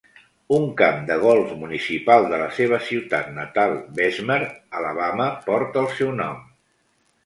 Un 0.59 0.63
camp 0.79 1.03
de 1.09 1.17
golf 1.23 1.51
municipal 1.65 2.25
de 2.33 2.41
la 2.45 2.49
seva 2.61 2.81
ciutat 2.89 3.31
natal, 3.37 3.77
Bessemer, 4.03 4.41
Alabama, 4.83 5.33
porta 5.49 5.87
el 5.89 5.95
seu 6.03 6.15
nom. 6.23 6.47